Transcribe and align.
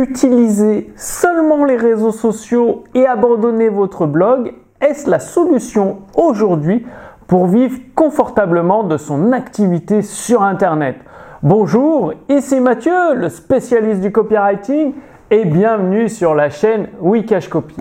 Utiliser 0.00 0.92
seulement 0.94 1.64
les 1.64 1.76
réseaux 1.76 2.12
sociaux 2.12 2.84
et 2.94 3.04
abandonner 3.04 3.68
votre 3.68 4.06
blog, 4.06 4.54
est-ce 4.80 5.10
la 5.10 5.18
solution 5.18 5.96
aujourd'hui 6.14 6.86
pour 7.26 7.46
vivre 7.46 7.80
confortablement 7.96 8.84
de 8.84 8.96
son 8.96 9.32
activité 9.32 10.02
sur 10.02 10.42
Internet? 10.44 10.98
Bonjour, 11.42 12.12
ici 12.28 12.60
Mathieu, 12.60 13.14
le 13.16 13.28
spécialiste 13.28 14.00
du 14.00 14.12
copywriting, 14.12 14.92
et 15.32 15.44
bienvenue 15.44 16.08
sur 16.08 16.32
la 16.32 16.48
chaîne 16.48 16.86
Wikash 17.00 17.48
Copy. 17.48 17.76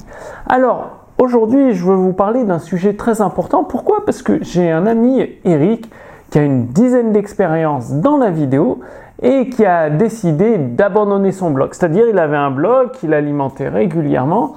Alors, 0.50 1.06
aujourd'hui, 1.20 1.74
je 1.74 1.86
veux 1.86 1.96
vous 1.96 2.14
parler 2.14 2.46
d'un 2.46 2.60
sujet 2.60 2.96
très 2.96 3.22
important. 3.22 3.64
Pourquoi? 3.64 4.04
Parce 4.06 4.24
que 4.24 4.44
j'ai 4.44 4.72
un 4.72 4.88
ami, 4.88 5.24
Eric, 5.46 5.88
qui 6.30 6.40
a 6.40 6.44
une 6.44 6.68
dizaine 6.68 7.12
d'expériences 7.12 7.92
dans 7.92 8.18
la 8.18 8.30
vidéo 8.30 8.80
et 9.22 9.50
qui 9.50 9.66
a 9.66 9.90
décidé 9.90 10.58
d'abandonner 10.58 11.32
son 11.32 11.52
blog. 11.52 11.70
C'est-à-dire 11.74 12.06
il 12.10 12.20
avait 12.20 12.38
un 12.38 12.52
blog 12.52 12.92
qu'il 12.92 13.14
alimentait 13.14 13.70
régulièrement 13.70 14.56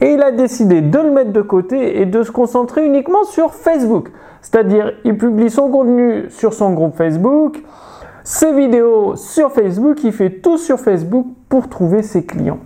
et 0.00 0.12
il 0.12 0.22
a 0.22 0.30
décidé 0.30 0.80
de 0.80 0.98
le 0.98 1.10
mettre 1.10 1.32
de 1.32 1.42
côté 1.42 2.00
et 2.00 2.06
de 2.06 2.22
se 2.22 2.30
concentrer 2.30 2.84
uniquement 2.84 3.24
sur 3.24 3.54
Facebook. 3.54 4.10
C'est-à-dire 4.42 4.92
il 5.04 5.16
publie 5.16 5.50
son 5.50 5.70
contenu 5.70 6.26
sur 6.30 6.52
son 6.52 6.72
groupe 6.72 6.94
Facebook, 6.96 7.62
ses 8.22 8.52
vidéos 8.52 9.16
sur 9.16 9.52
Facebook, 9.52 10.02
il 10.04 10.12
fait 10.12 10.30
tout 10.30 10.58
sur 10.58 10.78
Facebook 10.78 11.26
pour 11.48 11.68
trouver 11.68 12.02
ses 12.02 12.24
clients. 12.24 12.58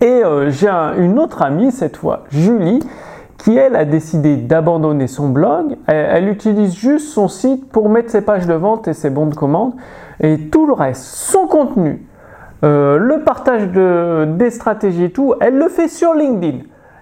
Et 0.00 0.06
euh, 0.06 0.50
j'ai 0.50 0.68
une 0.68 1.18
autre 1.18 1.42
amie 1.42 1.72
cette 1.72 1.96
fois, 1.96 2.24
Julie, 2.30 2.80
qui 3.42 3.56
elle 3.56 3.74
a 3.74 3.84
décidé 3.84 4.36
d'abandonner 4.36 5.06
son 5.06 5.30
blog. 5.30 5.76
Elle, 5.86 6.28
utilise 6.28 6.74
juste 6.74 7.08
son 7.08 7.28
site 7.28 7.70
pour 7.70 7.88
mettre 7.88 8.10
ses 8.10 8.20
pages 8.20 8.46
de 8.46 8.54
vente 8.54 8.86
et 8.86 8.92
ses 8.92 9.10
bons 9.10 9.26
de 9.26 9.34
commande. 9.34 9.72
Et 10.20 10.48
tout 10.48 10.66
le 10.66 10.74
reste, 10.74 11.02
son 11.02 11.46
contenu, 11.46 12.06
euh, 12.64 12.98
le 12.98 13.24
partage 13.24 13.68
de, 13.68 14.26
des 14.36 14.50
stratégies 14.50 15.10
tout, 15.10 15.34
elle 15.40 15.56
le 15.56 15.68
fait 15.68 15.88
sur 15.88 16.12
LinkedIn. 16.12 16.58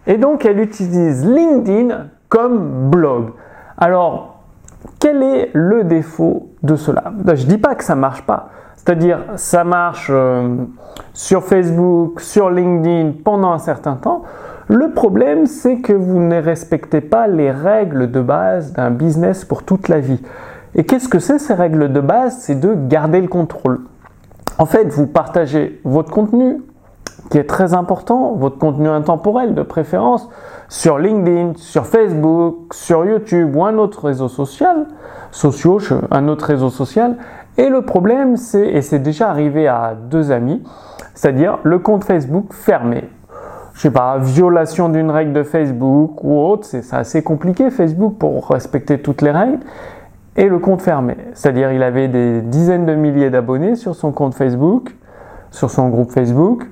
Et 0.07 0.17
donc 0.17 0.45
elle 0.45 0.61
utilise 0.61 1.27
LinkedIn 1.27 2.07
comme 2.29 2.91
blog. 2.91 3.31
Alors, 3.77 4.45
quel 5.01 5.23
est 5.23 5.51
le 5.55 5.83
défaut 5.83 6.51
de 6.63 6.77
cela? 6.77 7.13
Ben, 7.15 7.35
Je 7.35 7.47
dis 7.47 7.59
pas 7.59 7.75
que 7.75 7.83
ça 7.83 7.97
marche 7.97 8.23
pas. 8.23 8.51
C'est-à-dire, 8.77 9.19
ça 9.35 9.65
marche 9.65 10.09
euh, 10.11 10.55
sur 11.13 11.43
Facebook, 11.43 12.21
sur 12.21 12.49
LinkedIn 12.49 13.13
pendant 13.25 13.53
un 13.53 13.59
certain 13.59 13.97
temps. 13.97 14.23
Le 14.71 14.91
problème, 14.91 15.47
c'est 15.47 15.79
que 15.79 15.95
vous 15.95 16.21
ne 16.21 16.37
respectez 16.43 17.01
pas 17.01 17.27
les 17.27 17.51
règles 17.51 18.11
de 18.11 18.21
base 18.21 18.75
d'un 18.75 18.91
business 18.91 19.47
pour 19.47 19.63
toute 19.63 19.89
la 19.89 19.99
vie. 19.99 20.21
Et 20.75 20.85
qu'est-ce 20.85 21.09
que 21.09 21.21
c'est 21.21 21.39
ces 21.39 21.55
règles 21.55 21.91
de 21.91 22.01
base? 22.01 22.37
C'est 22.41 22.61
de 22.61 22.75
garder 22.75 23.23
le 23.23 23.29
contrôle. 23.29 23.81
En 24.59 24.67
fait, 24.67 24.89
vous 24.89 25.07
partagez 25.07 25.81
votre 25.85 26.11
contenu, 26.11 26.61
qui 27.31 27.39
est 27.39 27.49
très 27.49 27.73
important, 27.73 28.35
votre 28.35 28.59
contenu 28.59 28.91
intemporel 28.91 29.55
de 29.55 29.63
préférence, 29.63 30.29
sur 30.69 30.99
LinkedIn, 30.99 31.53
sur 31.57 31.87
Facebook, 31.87 32.75
sur 32.75 33.07
YouTube 33.07 33.57
ou 33.57 33.65
un 33.65 33.79
autre 33.79 34.05
réseau 34.05 34.29
social, 34.29 34.87
sociaux, 35.31 35.79
un 36.11 36.29
autre 36.29 36.45
réseau 36.45 36.69
social. 36.69 37.17
Et 37.57 37.71
le 37.71 37.87
problème, 37.87 38.37
c'est, 38.37 38.69
et 38.69 38.83
c'est 38.83 38.99
déjà 38.99 39.31
arrivé 39.31 39.67
à 39.67 39.95
deux 39.99 40.31
amis, 40.31 40.63
c'est-à-dire 41.15 41.59
le 41.63 41.79
compte 41.79 42.05
Facebook 42.05 42.53
fermé 42.53 43.09
je 43.79 43.83
sais 43.83 43.91
pas, 43.93 44.19
violation 44.19 44.89
d'une 44.89 45.09
règle 45.09 45.33
de 45.33 45.45
Facebook 45.45 46.25
ou 46.25 46.37
autre, 46.37 46.65
c'est 46.65 46.93
assez 46.93 47.23
compliqué 47.23 47.71
Facebook 47.71 48.17
pour 48.19 48.49
respecter 48.49 48.99
toutes 48.99 49.23
les 49.23 49.31
règles. 49.31 49.61
Et 50.35 50.49
le 50.49 50.59
compte 50.59 50.83
fermé, 50.83 51.17
c'est-à-dire 51.33 51.71
il 51.71 51.85
avait 51.85 52.09
des 52.09 52.41
dizaines 52.41 52.87
de 52.87 52.97
milliers 52.97 53.31
d'abonnés 53.31 53.77
sur 53.77 53.95
son 53.95 54.11
compte 54.11 54.35
Facebook, 54.35 54.97
sur 55.53 55.71
son 55.71 55.91
groupe 55.91 56.11
Facebook, 56.11 56.67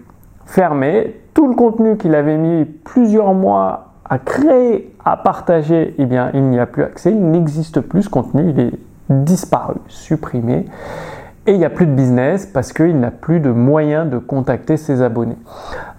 fermé. 0.47 1.15
Tout 1.33 1.47
le 1.47 1.55
contenu 1.55 1.97
qu'il 1.97 2.13
avait 2.13 2.39
mis 2.39 2.65
plusieurs 2.65 3.35
mois 3.35 3.93
à 4.05 4.19
créer, 4.19 4.93
à 5.05 5.17
partager, 5.17 5.95
eh 5.99 6.07
bien 6.07 6.33
il 6.35 6.43
n'y 6.43 6.59
a 6.59 6.67
plus 6.67 6.83
accès, 6.83 7.13
il 7.13 7.31
n'existe 7.31 7.83
plus 7.83 8.03
ce 8.03 8.09
contenu, 8.09 8.51
il 8.51 8.59
est 8.59 8.73
disparu, 9.11 9.77
supprimé 9.87 10.67
et 11.47 11.53
il 11.53 11.59
n'y 11.59 11.65
a 11.65 11.71
plus 11.71 11.87
de 11.87 11.93
business 11.93 12.45
parce 12.47 12.73
qu'il 12.73 12.99
n'a 12.99 13.11
plus 13.11 13.41
de 13.41 13.51
moyens 13.51 14.11
de 14.11 14.19
contacter 14.19 14.77
ses 14.77 15.01
abonnés. 15.01 15.39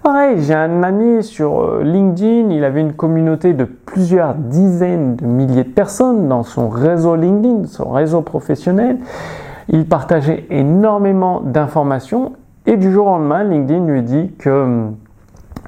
Pareil, 0.02 0.42
j'ai 0.42 0.54
un 0.54 0.82
ami 0.82 1.22
sur 1.22 1.62
euh, 1.62 1.82
LinkedIn, 1.82 2.50
il 2.50 2.64
avait 2.64 2.82
une 2.82 2.92
communauté 2.92 3.54
de 3.54 3.64
plusieurs 3.64 4.34
dizaines 4.34 5.16
de 5.16 5.24
milliers 5.24 5.64
de 5.64 5.70
personnes 5.70 6.28
dans 6.28 6.42
son 6.42 6.68
réseau 6.68 7.16
LinkedIn, 7.16 7.66
son 7.66 7.90
réseau 7.90 8.20
professionnel. 8.20 8.98
Il 9.70 9.86
partageait 9.86 10.46
énormément 10.50 11.40
d'informations 11.40 12.32
et 12.66 12.76
du 12.76 12.92
jour 12.92 13.06
au 13.06 13.10
lendemain, 13.10 13.44
LinkedIn 13.44 13.86
lui 13.86 14.02
dit 14.02 14.32
que 14.38 14.50
hum, 14.50 14.96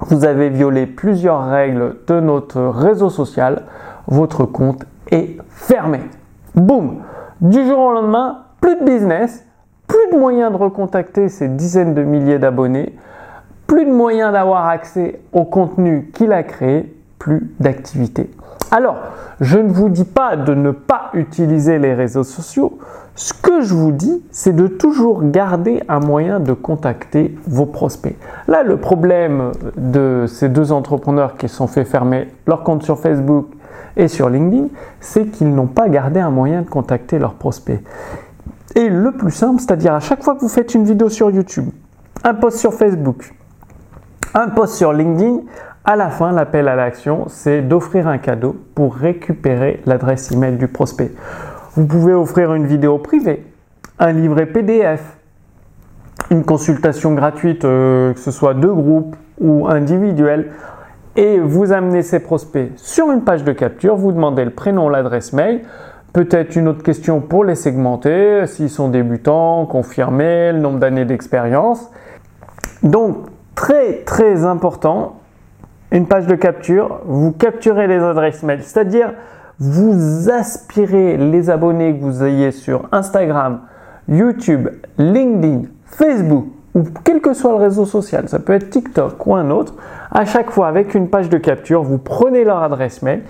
vous 0.03 0.25
avez 0.25 0.51
violé 0.51 0.87
plusieurs 0.87 1.47
règles 1.47 1.97
de 2.07 2.21
notre 2.21 2.61
réseau 2.61 3.11
social, 3.11 3.63
votre 4.07 4.45
compte 4.45 4.85
est 5.11 5.37
fermé. 5.49 6.01
Boum 6.55 6.97
Du 7.41 7.65
jour 7.67 7.79
au 7.79 7.93
lendemain, 7.93 8.41
plus 8.61 8.77
de 8.77 8.85
business, 8.85 9.47
plus 10.11 10.17
de 10.17 10.21
moyens 10.21 10.51
de 10.51 10.57
recontacter 10.57 11.29
ces 11.29 11.47
dizaines 11.47 11.95
de 11.95 12.03
milliers 12.03 12.39
d'abonnés, 12.39 12.95
plus 13.67 13.85
de 13.85 13.93
moyens 13.93 14.33
d'avoir 14.33 14.67
accès 14.67 15.21
au 15.33 15.45
contenu 15.45 16.11
qu'il 16.13 16.33
a 16.33 16.43
créé, 16.43 16.93
plus 17.19 17.53
d'activité. 17.61 18.29
Alors, 18.73 18.97
je 19.41 19.59
ne 19.59 19.71
vous 19.71 19.89
dis 19.89 20.05
pas 20.05 20.37
de 20.37 20.55
ne 20.55 20.73
pas 20.73 21.11
utiliser 21.15 21.79
les 21.79 21.95
réseaux 21.95 22.25
sociaux. 22.25 22.79
Ce 23.15 23.33
que 23.33 23.61
je 23.61 23.75
vous 23.75 23.93
dis, 23.93 24.23
c'est 24.33 24.55
de 24.55 24.67
toujours 24.67 25.23
garder 25.23 25.83
un 25.89 26.01
moyen 26.01 26.41
de 26.41 26.55
contacter 26.55 27.37
vos 27.47 27.67
prospects. 27.67 28.17
Là, 28.49 28.65
le 28.65 28.79
problème 28.79 29.53
de 29.77 30.25
ces 30.27 30.49
deux 30.49 30.73
entrepreneurs 30.73 31.37
qui 31.37 31.49
se 31.49 31.55
sont 31.55 31.69
fait 31.69 31.85
fermer 31.85 32.29
leur 32.47 32.65
compte 32.65 32.83
sur 32.83 32.99
Facebook 32.99 33.47
et 33.97 34.09
sur 34.09 34.29
LinkedIn, 34.29 34.69
c'est 34.99 35.27
qu'ils 35.27 35.55
n'ont 35.55 35.67
pas 35.67 35.89
gardé 35.89 36.19
un 36.19 36.31
moyen 36.31 36.63
de 36.63 36.69
contacter 36.69 37.19
leurs 37.19 37.35
prospects. 37.35 37.81
Et 38.77 38.89
le 38.89 39.13
plus 39.13 39.33
simple, 39.33 39.61
c'est-à-dire 39.61 39.95
à 39.95 40.01
chaque 40.01 40.23
fois 40.23 40.35
que 40.35 40.41
vous 40.41 40.49
faites 40.49 40.75
une 40.75 40.85
vidéo 40.85 41.09
sur 41.09 41.31
YouTube, 41.31 41.71
un 42.23 42.35
post 42.35 42.59
sur 42.59 42.73
Facebook, 42.75 43.35
un 44.35 44.49
post 44.49 44.75
sur 44.75 44.93
LinkedIn, 44.93 45.41
à 45.85 45.97
la 45.97 46.11
fin, 46.11 46.31
l'appel 46.31 46.69
à 46.69 46.77
l'action, 46.77 47.25
c'est 47.29 47.63
d'offrir 47.63 48.07
un 48.07 48.19
cadeau 48.19 48.55
pour 48.75 48.95
récupérer 48.95 49.81
l'adresse 49.87 50.31
email 50.31 50.57
du 50.57 50.69
prospect. 50.69 51.11
Vous 51.75 51.87
pouvez 51.87 52.13
offrir 52.13 52.55
une 52.55 52.67
vidéo 52.67 52.99
privée, 52.99 53.45
un 53.99 54.13
livret 54.13 54.47
PDF, 54.47 55.17
une 56.31 56.45
consultation 56.45 57.15
gratuite, 57.15 57.65
euh, 57.65 58.13
que 58.13 58.21
ce 58.21 58.31
soit 58.31 58.55
de 58.55 58.69
groupe 58.69 59.17
ou 59.41 59.67
individuelle, 59.69 60.53
et 61.17 61.39
vous 61.41 61.73
amenez 61.73 62.03
ces 62.03 62.21
prospects 62.21 62.71
sur 62.77 63.11
une 63.11 63.23
page 63.23 63.43
de 63.43 63.53
capture, 63.53 63.97
vous 63.97 64.13
demandez 64.13 64.45
le 64.45 64.53
prénom, 64.53 64.89
l'adresse 64.89 65.33
mail, 65.33 65.63
Peut-être 66.13 66.57
une 66.57 66.67
autre 66.67 66.83
question 66.83 67.21
pour 67.21 67.45
les 67.45 67.55
segmenter, 67.55 68.47
s'ils 68.47 68.71
sont 68.71 68.89
débutants, 68.89 69.67
confirmés, 69.67 70.53
le 70.53 70.59
nombre 70.59 70.79
d'années 70.79 71.05
d'expérience. 71.05 71.89
Donc, 72.83 73.19
très 73.55 74.03
très 74.05 74.45
important, 74.45 75.21
une 75.93 76.07
page 76.07 76.27
de 76.27 76.35
capture, 76.35 77.01
vous 77.05 77.33
capturez 77.33 77.87
les 77.87 77.99
adresses 77.99 78.43
mail, 78.43 78.63
c'est-à-dire 78.63 79.13
vous 79.59 80.31
aspirez 80.31 81.17
les 81.17 81.51
abonnés 81.51 81.97
que 81.97 82.03
vous 82.03 82.25
ayez 82.25 82.51
sur 82.51 82.89
Instagram, 82.93 83.61
YouTube, 84.09 84.69
LinkedIn, 84.99 85.69
Facebook 85.85 86.47
ou 86.75 86.85
quel 87.05 87.21
que 87.21 87.35
soit 87.35 87.51
le 87.51 87.59
réseau 87.59 87.85
social, 87.85 88.29
ça 88.29 88.39
peut 88.39 88.53
être 88.53 88.71
TikTok 88.71 89.27
ou 89.27 89.35
un 89.35 89.51
autre, 89.51 89.75
à 90.11 90.25
chaque 90.25 90.51
fois 90.51 90.69
avec 90.69 90.95
une 90.95 91.09
page 91.09 91.29
de 91.29 91.37
capture, 91.37 91.83
vous 91.83 91.99
prenez 91.99 92.45
leur 92.45 92.63
adresse 92.63 93.03
mail 93.03 93.23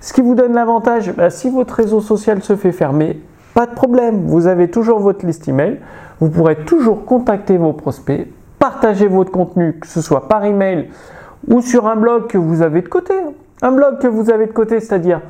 ce 0.00 0.12
qui 0.12 0.20
vous 0.20 0.34
donne 0.34 0.54
l'avantage, 0.54 1.12
bah, 1.14 1.30
si 1.30 1.50
votre 1.50 1.74
réseau 1.74 2.00
social 2.00 2.42
se 2.42 2.56
fait 2.56 2.72
fermer, 2.72 3.20
pas 3.54 3.66
de 3.66 3.74
problème, 3.74 4.26
vous 4.26 4.46
avez 4.46 4.70
toujours 4.70 5.00
votre 5.00 5.26
liste 5.26 5.48
email, 5.48 5.80
vous 6.20 6.30
pourrez 6.30 6.56
toujours 6.64 7.04
contacter 7.04 7.56
vos 7.56 7.72
prospects, 7.72 8.28
partager 8.58 9.08
votre 9.08 9.32
contenu, 9.32 9.78
que 9.80 9.86
ce 9.86 10.00
soit 10.00 10.28
par 10.28 10.44
email 10.44 10.88
ou 11.48 11.60
sur 11.60 11.86
un 11.86 11.96
blog 11.96 12.26
que 12.26 12.38
vous 12.38 12.62
avez 12.62 12.82
de 12.82 12.88
côté. 12.88 13.14
Un 13.62 13.72
blog 13.72 13.98
que 13.98 14.06
vous 14.06 14.30
avez 14.30 14.46
de 14.46 14.52
côté, 14.52 14.80
c'est-à-dire, 14.80 15.20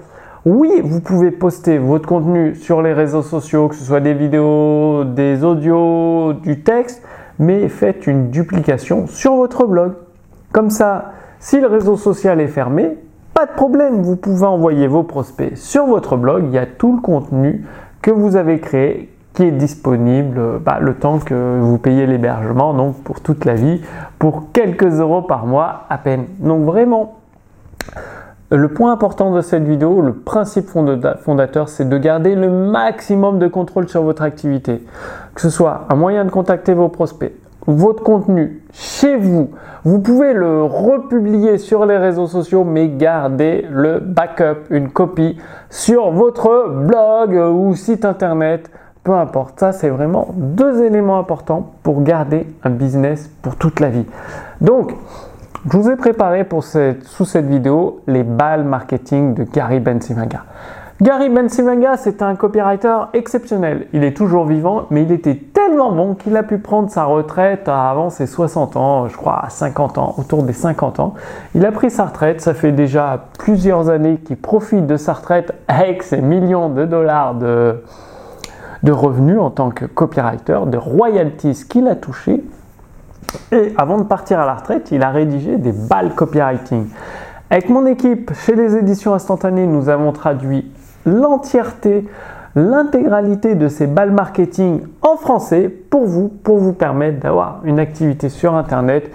oui, 0.44 0.80
vous 0.84 1.00
pouvez 1.00 1.30
poster 1.30 1.78
votre 1.78 2.06
contenu 2.06 2.54
sur 2.54 2.82
les 2.82 2.92
réseaux 2.92 3.22
sociaux, 3.22 3.68
que 3.68 3.74
ce 3.74 3.84
soit 3.84 4.00
des 4.00 4.14
vidéos, 4.14 5.04
des 5.04 5.44
audios, 5.44 6.34
du 6.34 6.62
texte, 6.62 7.02
mais 7.38 7.68
faites 7.68 8.06
une 8.06 8.30
duplication 8.30 9.06
sur 9.06 9.34
votre 9.36 9.66
blog. 9.66 9.92
Comme 10.52 10.70
ça, 10.70 11.12
si 11.38 11.60
le 11.60 11.66
réseau 11.66 11.96
social 11.96 12.40
est 12.40 12.48
fermé, 12.48 12.96
pas 13.38 13.46
de 13.46 13.52
problème, 13.52 14.02
vous 14.02 14.16
pouvez 14.16 14.46
envoyer 14.46 14.88
vos 14.88 15.04
prospects 15.04 15.56
sur 15.56 15.86
votre 15.86 16.16
blog. 16.16 16.46
Il 16.48 16.50
y 16.52 16.58
a 16.58 16.66
tout 16.66 16.96
le 16.96 17.00
contenu 17.00 17.64
que 18.02 18.10
vous 18.10 18.34
avez 18.34 18.58
créé 18.58 19.14
qui 19.32 19.44
est 19.44 19.52
disponible 19.52 20.58
bah, 20.58 20.78
le 20.80 20.94
temps 20.94 21.20
que 21.20 21.60
vous 21.60 21.78
payez 21.78 22.08
l'hébergement, 22.08 22.74
donc 22.74 22.96
pour 23.04 23.20
toute 23.20 23.44
la 23.44 23.54
vie, 23.54 23.80
pour 24.18 24.50
quelques 24.50 24.98
euros 24.98 25.22
par 25.22 25.46
mois 25.46 25.84
à 25.88 25.98
peine. 25.98 26.24
Donc 26.40 26.64
vraiment, 26.64 27.18
le 28.50 28.66
point 28.70 28.90
important 28.90 29.32
de 29.32 29.40
cette 29.40 29.62
vidéo, 29.62 30.00
le 30.00 30.14
principe 30.14 30.66
fondateur, 30.66 31.68
c'est 31.68 31.88
de 31.88 31.96
garder 31.96 32.34
le 32.34 32.50
maximum 32.50 33.38
de 33.38 33.46
contrôle 33.46 33.88
sur 33.88 34.02
votre 34.02 34.22
activité. 34.22 34.84
Que 35.36 35.40
ce 35.40 35.50
soit 35.50 35.86
un 35.90 35.94
moyen 35.94 36.24
de 36.24 36.30
contacter 36.30 36.74
vos 36.74 36.88
prospects, 36.88 37.34
votre 37.68 38.02
contenu 38.02 38.62
chez 38.72 39.16
vous. 39.16 39.50
Vous 39.84 40.00
pouvez 40.00 40.32
le 40.32 40.64
republier 40.64 41.58
sur 41.58 41.84
les 41.86 41.98
réseaux 41.98 42.26
sociaux, 42.26 42.64
mais 42.64 42.88
gardez 42.88 43.66
le 43.70 44.00
backup, 44.00 44.66
une 44.70 44.90
copie 44.90 45.36
sur 45.68 46.10
votre 46.10 46.70
blog 46.70 47.34
ou 47.54 47.74
site 47.74 48.04
internet. 48.04 48.70
Peu 49.04 49.12
importe, 49.12 49.60
ça 49.60 49.72
c'est 49.72 49.90
vraiment 49.90 50.28
deux 50.34 50.82
éléments 50.82 51.18
importants 51.18 51.74
pour 51.82 52.02
garder 52.02 52.46
un 52.64 52.70
business 52.70 53.30
pour 53.42 53.56
toute 53.56 53.80
la 53.80 53.90
vie. 53.90 54.06
Donc, 54.60 54.94
je 55.70 55.76
vous 55.76 55.90
ai 55.90 55.96
préparé 55.96 56.44
pour 56.44 56.64
cette, 56.64 57.04
sous 57.04 57.24
cette 57.24 57.46
vidéo 57.46 58.00
les 58.06 58.22
balles 58.22 58.64
marketing 58.64 59.34
de 59.34 59.44
Gary 59.44 59.80
Bensimaga. 59.80 60.44
Gary 61.00 61.28
Bensimaga, 61.28 61.96
c'est 61.96 62.22
un 62.22 62.34
copywriter 62.34 62.96
exceptionnel. 63.12 63.86
Il 63.92 64.02
est 64.02 64.16
toujours 64.16 64.46
vivant, 64.46 64.86
mais 64.90 65.04
il 65.04 65.12
était 65.12 65.36
tellement 65.68 65.92
bon 65.92 66.14
qu'il 66.14 66.34
a 66.36 66.42
pu 66.42 66.56
prendre 66.56 66.88
sa 66.88 67.04
retraite 67.04 67.68
avant 67.68 68.08
ses 68.08 68.26
60 68.26 68.76
ans, 68.76 69.06
je 69.08 69.16
crois 69.16 69.44
à 69.44 69.50
50 69.50 69.98
ans, 69.98 70.14
autour 70.16 70.42
des 70.42 70.54
50 70.54 70.98
ans. 70.98 71.12
Il 71.54 71.66
a 71.66 71.72
pris 71.72 71.90
sa 71.90 72.06
retraite, 72.06 72.40
ça 72.40 72.54
fait 72.54 72.72
déjà 72.72 73.26
plusieurs 73.38 73.90
années 73.90 74.16
qu'il 74.16 74.38
profite 74.38 74.86
de 74.86 74.96
sa 74.96 75.12
retraite 75.12 75.52
avec 75.68 76.02
ses 76.02 76.22
millions 76.22 76.70
de 76.70 76.86
dollars 76.86 77.34
de, 77.34 77.82
de 78.82 78.92
revenus 78.92 79.38
en 79.38 79.50
tant 79.50 79.70
que 79.70 79.84
copywriter, 79.84 80.60
de 80.66 80.78
royalties 80.78 81.66
qu'il 81.68 81.86
a 81.86 81.96
touché. 81.96 82.42
Et 83.52 83.74
avant 83.76 83.98
de 83.98 84.04
partir 84.04 84.40
à 84.40 84.46
la 84.46 84.54
retraite, 84.54 84.90
il 84.90 85.02
a 85.02 85.10
rédigé 85.10 85.58
des 85.58 85.72
balles 85.72 86.14
copywriting. 86.14 86.86
Avec 87.50 87.68
mon 87.68 87.84
équipe 87.84 88.32
chez 88.32 88.54
les 88.54 88.74
éditions 88.74 89.12
instantanées, 89.12 89.66
nous 89.66 89.90
avons 89.90 90.12
traduit 90.12 90.72
l'entièreté, 91.04 92.08
l'intégralité 92.58 93.54
de 93.54 93.68
ces 93.68 93.86
balles 93.86 94.10
marketing 94.10 94.80
en 95.02 95.16
français 95.16 95.68
pour 95.68 96.06
vous, 96.06 96.28
pour 96.28 96.58
vous 96.58 96.72
permettre 96.72 97.20
d'avoir 97.20 97.60
une 97.64 97.78
activité 97.78 98.28
sur 98.28 98.54
Internet 98.54 99.10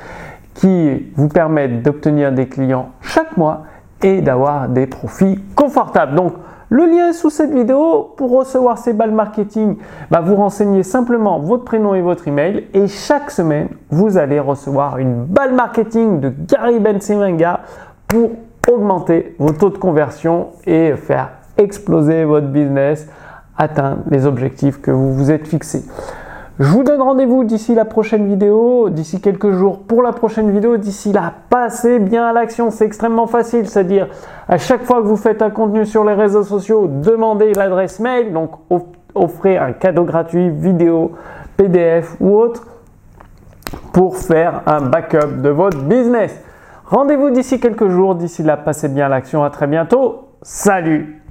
qui 0.53 1.11
vous 1.15 1.27
permette 1.27 1.81
d'obtenir 1.81 2.31
des 2.31 2.47
clients 2.47 2.89
chaque 3.01 3.37
mois 3.37 3.63
et 4.01 4.21
d'avoir 4.21 4.69
des 4.69 4.87
profits 4.87 5.39
confortables. 5.55 6.15
Donc, 6.15 6.33
le 6.69 6.85
lien 6.85 7.13
sous 7.13 7.29
cette 7.29 7.51
vidéo. 7.51 8.13
Pour 8.17 8.31
recevoir 8.31 8.77
ces 8.77 8.93
balles 8.93 9.11
marketing, 9.11 9.77
bah, 10.09 10.21
vous 10.21 10.35
renseignez 10.35 10.81
simplement 10.81 11.39
votre 11.39 11.65
prénom 11.65 11.93
et 11.93 12.01
votre 12.01 12.27
email 12.27 12.67
et 12.73 12.87
chaque 12.87 13.29
semaine, 13.29 13.67
vous 13.91 14.17
allez 14.17 14.39
recevoir 14.39 14.97
une 14.97 15.25
balle 15.25 15.53
marketing 15.53 16.19
de 16.19 16.33
Gary 16.47 16.79
Bensemanga 16.79 17.59
pour 18.07 18.31
augmenter 18.67 19.35
vos 19.37 19.51
taux 19.51 19.69
de 19.69 19.77
conversion 19.77 20.47
et 20.65 20.95
faire 20.95 21.29
exploser 21.57 22.23
votre 22.23 22.47
business, 22.47 23.07
atteindre 23.57 23.99
les 24.09 24.25
objectifs 24.25 24.81
que 24.81 24.91
vous 24.91 25.13
vous 25.13 25.31
êtes 25.31 25.47
fixés. 25.47 25.83
Je 26.59 26.69
vous 26.69 26.83
donne 26.83 27.01
rendez-vous 27.01 27.43
d'ici 27.43 27.73
la 27.73 27.83
prochaine 27.83 28.27
vidéo, 28.27 28.89
d'ici 28.89 29.19
quelques 29.19 29.51
jours 29.53 29.79
pour 29.79 30.03
la 30.03 30.11
prochaine 30.11 30.51
vidéo. 30.51 30.77
D'ici 30.77 31.11
là, 31.11 31.33
passez 31.49 31.97
bien 31.97 32.27
à 32.27 32.33
l'action. 32.33 32.69
C'est 32.69 32.85
extrêmement 32.85 33.25
facile. 33.25 33.67
C'est-à-dire, 33.67 34.07
à 34.47 34.59
chaque 34.59 34.83
fois 34.83 35.01
que 35.01 35.07
vous 35.07 35.17
faites 35.17 35.41
un 35.41 35.49
contenu 35.49 35.83
sur 35.85 36.03
les 36.03 36.13
réseaux 36.13 36.43
sociaux, 36.43 36.87
demandez 36.87 37.53
l'adresse 37.53 37.99
mail. 37.99 38.33
Donc, 38.33 38.51
offrez 39.15 39.57
un 39.57 39.73
cadeau 39.73 40.03
gratuit, 40.03 40.51
vidéo, 40.51 41.13
PDF 41.57 42.15
ou 42.19 42.37
autre 42.37 42.67
pour 43.91 44.17
faire 44.17 44.61
un 44.67 44.81
backup 44.81 45.41
de 45.41 45.49
votre 45.49 45.79
business. 45.79 46.39
Rendez-vous 46.85 47.31
d'ici 47.31 47.59
quelques 47.59 47.89
jours. 47.89 48.13
D'ici 48.13 48.43
là, 48.43 48.57
passez 48.57 48.89
bien 48.89 49.07
à 49.07 49.09
l'action. 49.09 49.43
À 49.43 49.49
très 49.49 49.65
bientôt. 49.65 50.27
Salut 50.43 51.22